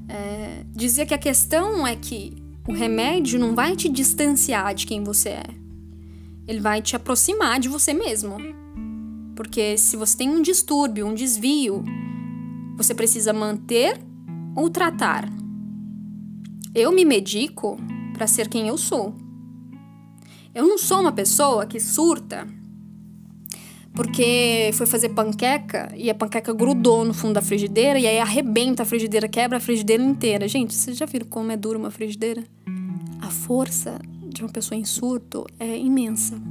[0.10, 5.04] É, dizia que a questão é que o remédio não vai te distanciar de quem
[5.04, 5.44] você é.
[6.48, 8.38] Ele vai te aproximar de você mesmo.
[9.36, 11.84] Porque se você tem um distúrbio, um desvio,
[12.78, 14.00] você precisa manter
[14.56, 15.32] ou tratar.
[16.74, 17.78] Eu me medico
[18.14, 19.16] para ser quem eu sou.
[20.54, 22.48] Eu não sou uma pessoa que surta
[23.94, 28.84] porque foi fazer panqueca e a panqueca grudou no fundo da frigideira e aí arrebenta
[28.84, 30.48] a frigideira, quebra a frigideira inteira.
[30.48, 32.44] Gente, vocês já viram como é dura uma frigideira?
[33.22, 36.42] A força de uma pessoa em surto é imensa.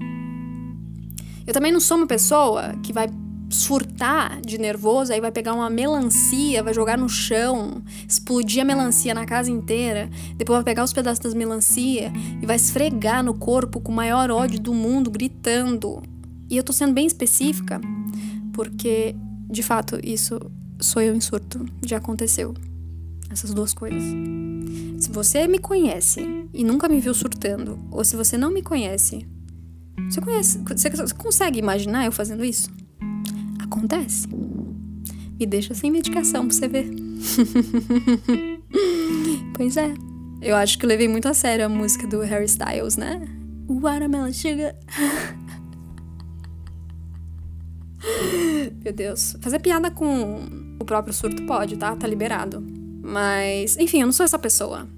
[1.47, 3.09] Eu também não sou uma pessoa que vai
[3.53, 9.15] surtar de nervoso, aí vai pegar uma melancia, vai jogar no chão, explodir a melancia
[9.15, 13.81] na casa inteira, depois vai pegar os pedaços das melancia e vai esfregar no corpo
[13.81, 16.03] com o maior ódio do mundo, gritando.
[16.49, 17.81] E eu tô sendo bem específica,
[18.53, 19.15] porque
[19.51, 20.41] de fato isso
[20.81, 22.55] sou eu em surto, já aconteceu.
[23.31, 24.03] Essas duas coisas.
[24.99, 29.27] Se você me conhece e nunca me viu surtando, ou se você não me conhece
[30.09, 32.71] você conhece, você consegue imaginar eu fazendo isso?
[33.61, 34.29] Acontece.
[35.39, 36.89] Me deixa sem medicação pra você ver.
[39.55, 39.95] pois é.
[40.41, 43.23] Eu acho que eu levei muito a sério a música do Harry Styles, né?
[43.69, 44.75] Watermelon Sugar.
[48.85, 49.37] Meu Deus.
[49.41, 51.95] Fazer piada com o próprio surto pode, tá?
[51.95, 52.65] Tá liberado.
[53.03, 54.89] Mas, enfim, eu não sou essa pessoa.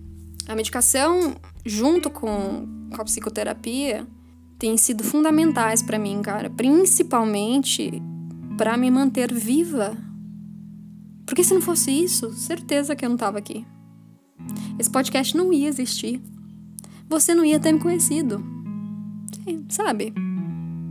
[0.48, 4.06] A medicação, junto com, com a psicoterapia,
[4.58, 8.02] têm sido fundamentais para mim, cara, principalmente
[8.56, 9.96] para me manter viva.
[11.26, 13.66] Porque se não fosse isso, certeza que eu não tava aqui.
[14.78, 16.20] Esse podcast não ia existir.
[17.08, 18.44] Você não ia ter me conhecido.
[19.44, 20.12] Sim, sabe?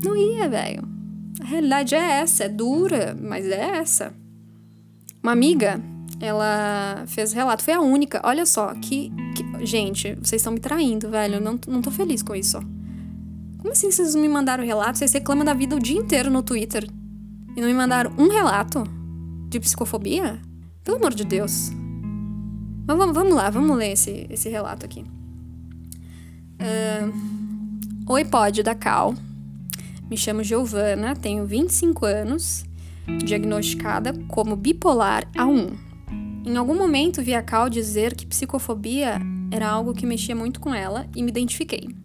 [0.03, 0.83] Não ia, velho.
[1.41, 4.13] A realidade é essa, é dura, mas é essa.
[5.21, 5.81] Uma amiga,
[6.19, 8.21] ela fez relato, foi a única.
[8.23, 9.11] Olha só, que.
[9.35, 11.35] que gente, vocês estão me traindo, velho.
[11.35, 12.59] Eu não, não tô feliz com isso.
[13.63, 14.97] Como assim vocês me mandaram relato?
[14.97, 16.85] Vocês reclamam da vida o dia inteiro no Twitter.
[17.55, 18.83] E não me mandaram um relato
[19.47, 20.37] de psicofobia?
[20.83, 21.71] Pelo amor de Deus.
[22.85, 25.05] Mas vamos, vamos lá, vamos ler esse, esse relato aqui.
[26.59, 29.15] Uh, Oi, pode, da Cal.
[30.09, 32.65] Me chamo Giovana, tenho 25 anos,
[33.23, 35.71] diagnosticada como bipolar A1.
[36.45, 40.75] Em algum momento vi a Cal dizer que psicofobia era algo que mexia muito com
[40.75, 42.02] ela e me identifiquei.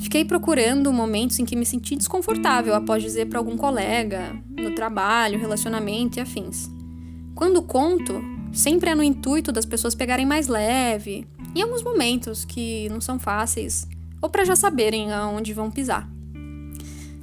[0.00, 5.38] Fiquei procurando momentos em que me senti desconfortável após dizer para algum colega, no trabalho,
[5.38, 6.68] relacionamento e afins.
[7.34, 12.88] Quando conto, sempre é no intuito das pessoas pegarem mais leve, em alguns momentos que
[12.88, 13.86] não são fáceis,
[14.20, 16.08] ou para já saberem aonde vão pisar.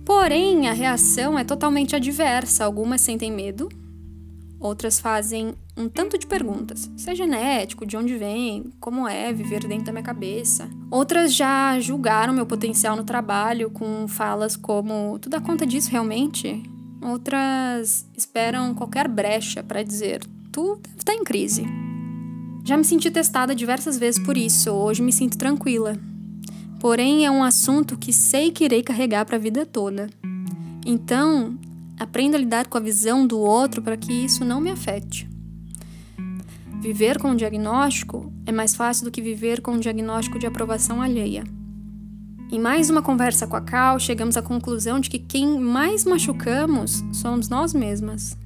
[0.05, 2.63] Porém, a reação é totalmente adversa.
[2.63, 3.67] Algumas sentem medo,
[4.59, 6.89] Outras fazem um tanto de perguntas.
[6.97, 10.69] Se é genético, de onde vem, como é viver dentro da minha cabeça.
[10.89, 16.61] Outras já julgaram meu potencial no trabalho com falas como: tu dá conta disso realmente?
[17.01, 20.21] Outras esperam qualquer brecha para dizer:
[20.51, 21.65] tu deve estar tá em crise.
[22.63, 25.97] Já me senti testada diversas vezes por isso, hoje me sinto tranquila.
[26.79, 30.09] Porém, é um assunto que sei que irei carregar para a vida toda.
[30.85, 31.57] Então,
[31.99, 35.27] Aprenda a lidar com a visão do outro para que isso não me afete.
[36.87, 41.01] Viver com um diagnóstico é mais fácil do que viver com um diagnóstico de aprovação
[41.01, 41.43] alheia.
[42.49, 47.03] Em mais uma conversa com a Cal, chegamos à conclusão de que quem mais machucamos
[47.11, 48.37] somos nós mesmas.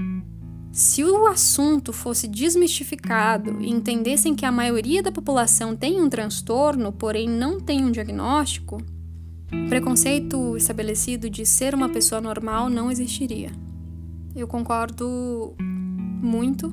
[0.71, 6.91] Se o assunto fosse desmistificado e entendessem que a maioria da população tem um transtorno,
[6.91, 8.81] porém não tem um diagnóstico,
[9.53, 13.51] o preconceito estabelecido de ser uma pessoa normal não existiria.
[14.35, 16.71] Eu concordo muito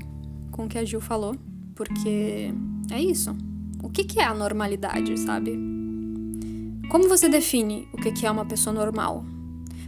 [0.51, 1.37] com o que a Gil falou,
[1.79, 2.53] porque
[2.91, 3.35] é isso.
[3.81, 5.57] O que é a normalidade, sabe?
[6.91, 9.25] Como você define o que é uma pessoa normal?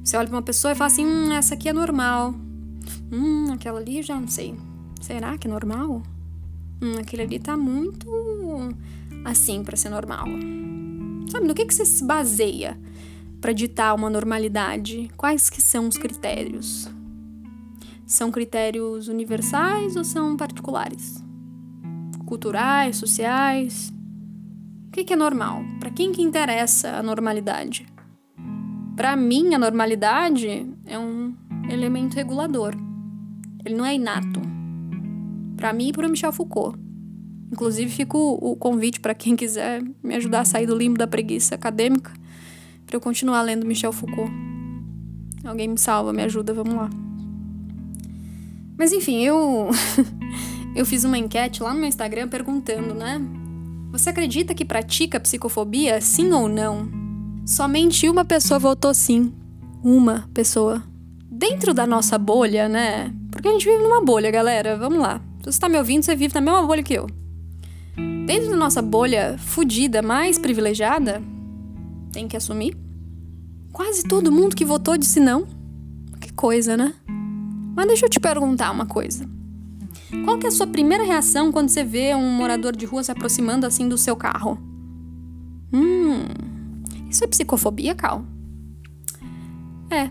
[0.02, 2.32] Você olha para uma pessoa e fala assim: hum, essa aqui é normal.
[3.12, 4.54] Hum, aquela ali já não sei.
[5.00, 6.00] Será que é normal?
[6.80, 8.08] Hum, aquele ali tá muito
[9.24, 10.26] assim para ser normal.
[11.28, 12.78] Sabe, no que, que você se baseia
[13.40, 15.10] para ditar uma normalidade?
[15.16, 16.88] Quais que são os critérios?
[18.06, 21.29] São critérios universais ou são particulares?
[22.30, 23.92] Culturais, sociais?
[24.86, 25.64] O que, é normal?
[25.80, 27.84] Para quem que interessa a normalidade?
[28.94, 31.34] Para mim, a normalidade é um
[31.68, 32.76] elemento regulador.
[33.64, 34.40] Ele não é inato.
[35.56, 36.78] Para mim e para Michel Foucault.
[37.50, 41.56] Inclusive, fica o convite para quem quiser me ajudar a sair do limbo da preguiça
[41.56, 42.12] acadêmica,
[42.86, 44.30] para eu continuar lendo Michel Foucault.
[45.42, 46.88] Alguém me salva, me ajuda, vamos lá.
[48.78, 49.68] Mas enfim, eu
[50.74, 53.20] eu fiz uma enquete lá no meu Instagram perguntando, né?
[53.92, 56.88] Você acredita que pratica psicofobia, sim ou não?
[57.44, 59.32] Somente uma pessoa votou sim.
[59.82, 60.82] Uma pessoa.
[61.30, 63.12] Dentro da nossa bolha, né?
[63.30, 64.76] Porque a gente vive numa bolha, galera.
[64.76, 65.20] Vamos lá.
[65.40, 67.08] Se você tá me ouvindo, você vive na mesma bolha que eu.
[68.26, 71.20] Dentro da nossa bolha fudida, mais privilegiada,
[72.12, 72.76] tem que assumir.
[73.72, 75.46] Quase todo mundo que votou disse não.
[76.20, 76.94] Que coisa, né?
[77.74, 79.26] Mas deixa eu te perguntar uma coisa.
[80.24, 83.12] Qual que é a sua primeira reação quando você vê um morador de rua se
[83.12, 84.58] aproximando assim do seu carro?
[85.72, 86.24] Hum,
[87.08, 88.24] isso é psicofobia, Cal?
[89.90, 90.10] É.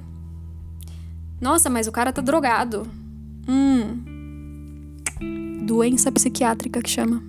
[1.40, 2.88] Nossa, mas o cara tá drogado.
[3.48, 4.04] Hum.
[5.66, 7.22] Doença psiquiátrica que chama.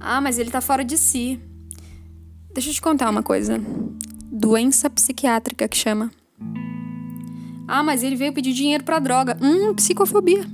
[0.00, 1.40] Ah, mas ele tá fora de si.
[2.52, 3.60] Deixa eu te contar uma coisa.
[4.30, 6.10] Doença psiquiátrica que chama.
[7.68, 9.36] Ah, mas ele veio pedir dinheiro para droga.
[9.40, 10.44] Hum, psicofobia.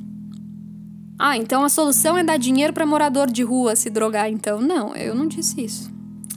[1.24, 4.60] Ah, então a solução é dar dinheiro para morador de rua se drogar, então.
[4.60, 5.88] Não, eu não disse isso.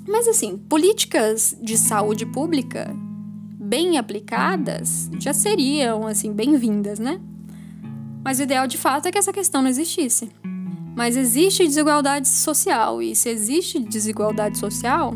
[0.08, 2.96] Mas assim, políticas de saúde pública
[3.60, 7.20] bem aplicadas já seriam assim bem-vindas, né?
[8.24, 10.30] Mas o ideal de fato é que essa questão não existisse.
[10.96, 15.16] Mas existe desigualdade social, e se existe desigualdade social,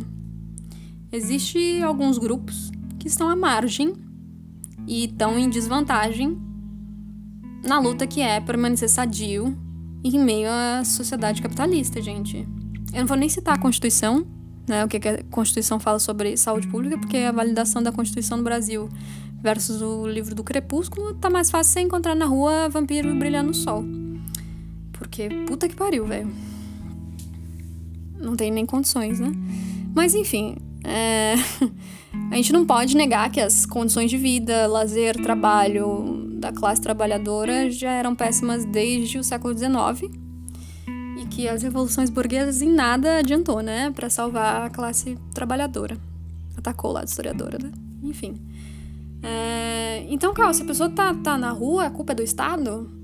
[1.11, 3.93] existe alguns grupos que estão à margem
[4.87, 6.48] e estão em desvantagem
[7.63, 9.57] na luta que é permanecer sadio
[10.03, 12.47] em meio à sociedade capitalista, gente.
[12.93, 14.25] Eu não vou nem citar a Constituição,
[14.67, 18.43] né, o que a Constituição fala sobre saúde pública, porque a validação da Constituição no
[18.43, 18.89] Brasil
[19.41, 23.53] versus o livro do Crepúsculo tá mais fácil você encontrar na rua vampiro brilhando no
[23.53, 23.83] sol.
[24.93, 26.29] Porque puta que pariu, velho.
[28.19, 29.31] Não tem nem condições, né?
[29.95, 31.35] Mas enfim, é...
[32.31, 37.69] a gente não pode negar que as condições de vida, lazer, trabalho da classe trabalhadora
[37.69, 40.11] já eram péssimas desde o século XIX
[41.19, 45.97] e que as revoluções burguesas em nada adiantou, né, para salvar a classe trabalhadora.
[46.57, 47.71] Atacou lá a historiadora, né?
[48.03, 48.35] Enfim.
[49.21, 50.05] É...
[50.09, 52.99] Então, Carl, se a pessoa tá, tá na rua, a culpa é do Estado?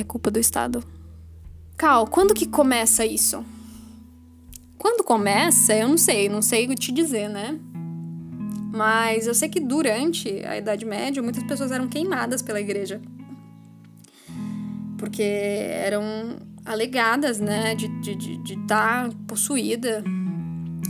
[0.00, 0.82] é culpa do Estado.
[1.76, 3.44] Cal, quando que começa isso?
[4.76, 7.58] Quando começa, eu não sei, não sei te dizer, né?
[8.78, 13.02] Mas eu sei que durante a Idade Média, muitas pessoas eram queimadas pela igreja.
[14.96, 20.04] Porque eram alegadas, né, de estar de, de, de tá possuída.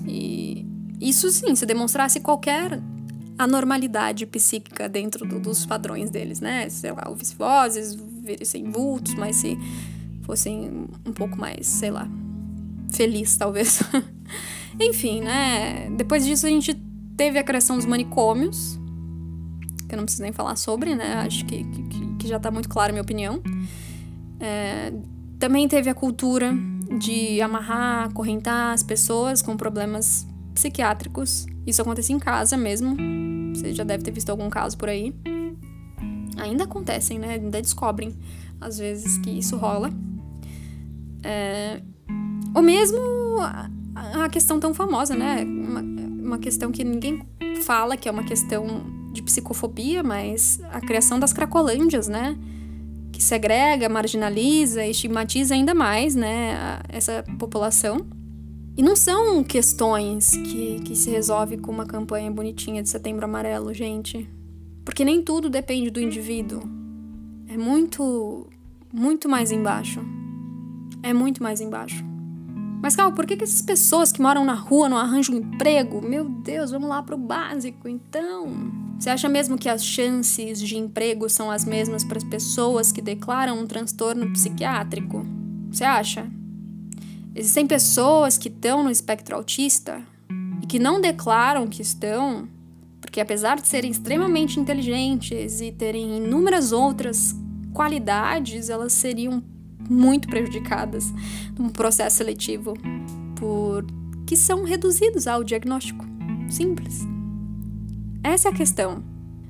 [0.07, 0.67] E
[1.01, 2.79] isso sim, se demonstrasse qualquer
[3.39, 6.69] anormalidade psíquica dentro do, dos padrões deles, né?
[6.69, 9.57] Sei lá, ouvisse vozes, vissem vultos, mas se
[10.25, 12.07] fossem um pouco mais, sei lá,
[12.91, 13.81] feliz, talvez.
[14.79, 15.89] Enfim, né?
[15.97, 16.88] Depois disso a gente
[17.19, 18.79] teve a criação dos manicômios,
[19.89, 21.15] que eu não preciso nem falar sobre, né?
[21.15, 23.43] Acho que, que, que já tá muito clara a minha opinião.
[24.39, 24.93] É,
[25.39, 26.55] também teve a cultura
[26.97, 31.47] de amarrar, acorrentar as pessoas com problemas psiquiátricos.
[31.67, 32.97] Isso acontece em casa mesmo.
[33.53, 35.13] Você já deve ter visto algum caso por aí.
[36.37, 37.35] Ainda acontecem, né?
[37.35, 38.17] Ainda descobrem,
[38.61, 39.91] às vezes, que isso rola.
[41.25, 41.83] É...
[42.55, 42.97] Ou mesmo
[44.15, 45.43] a questão tão famosa, né?
[45.43, 45.98] Uma,
[46.29, 47.27] uma questão que ninguém
[47.63, 48.65] fala que é uma questão
[49.13, 52.39] de psicofobia, mas a criação das cracolândias, né?
[53.11, 56.81] Que segrega, marginaliza, estigmatiza ainda mais, né?
[56.89, 58.07] Essa população.
[58.77, 63.75] E não são questões que, que se resolve com uma campanha bonitinha de setembro amarelo,
[63.75, 64.29] gente.
[64.85, 66.63] Porque nem tudo depende do indivíduo.
[67.49, 68.47] É muito,
[68.93, 70.01] muito mais embaixo.
[71.03, 72.05] É muito mais embaixo.
[72.81, 76.01] Mas, Cal, por que, que essas pessoas que moram na rua não arranjam emprego?
[76.01, 78.49] Meu Deus, vamos lá pro básico, então.
[78.99, 83.03] Você acha mesmo que as chances de emprego são as mesmas para as pessoas que
[83.03, 85.27] declaram um transtorno psiquiátrico?
[85.71, 86.27] Você acha?
[87.35, 90.03] Existem pessoas que estão no espectro autista
[90.63, 92.49] e que não declaram que estão,
[93.01, 97.35] porque apesar de serem extremamente inteligentes e terem inúmeras outras
[97.73, 99.43] qualidades, elas seriam
[99.89, 101.13] muito prejudicadas
[101.59, 102.75] no processo seletivo
[103.37, 103.85] por
[104.27, 106.05] que são reduzidos ao diagnóstico
[106.49, 107.07] simples.
[108.23, 109.03] Essa é a questão.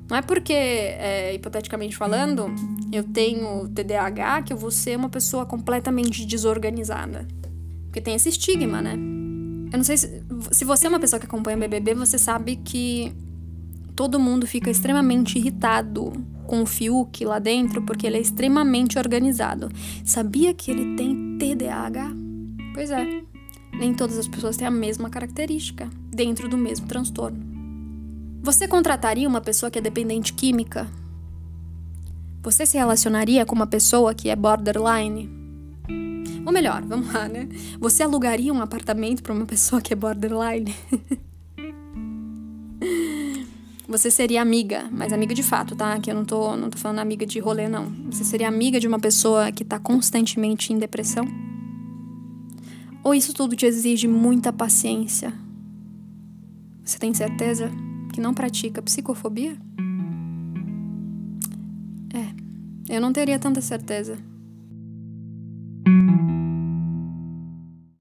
[0.08, 2.46] Não é porque, é, hipoteticamente falando,
[2.90, 7.26] eu tenho TDAH que eu vou ser uma pessoa completamente desorganizada.
[7.84, 8.94] Porque tem esse estigma, né?
[9.70, 12.56] Eu não sei se, se você é uma pessoa que acompanha o BBB, você sabe
[12.56, 13.12] que
[13.98, 16.12] todo mundo fica extremamente irritado
[16.46, 19.68] com o Fiuk lá dentro porque ele é extremamente organizado.
[20.04, 22.12] Sabia que ele tem TDAH?
[22.74, 23.24] Pois é.
[23.72, 27.44] Nem todas as pessoas têm a mesma característica dentro do mesmo transtorno.
[28.40, 30.88] Você contrataria uma pessoa que é dependente química?
[32.40, 35.28] Você se relacionaria com uma pessoa que é borderline?
[36.46, 37.48] Ou melhor, vamos lá, né?
[37.80, 40.72] Você alugaria um apartamento para uma pessoa que é borderline?
[43.88, 45.98] Você seria amiga, mas amiga de fato, tá?
[45.98, 47.90] Que eu não tô, não tô falando amiga de rolê, não.
[48.10, 51.24] Você seria amiga de uma pessoa que tá constantemente em depressão?
[53.02, 55.32] Ou isso tudo te exige muita paciência?
[56.84, 57.70] Você tem certeza
[58.12, 59.56] que não pratica psicofobia?
[62.12, 64.18] É, eu não teria tanta certeza.